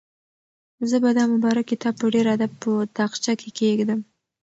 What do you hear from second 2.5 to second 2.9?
په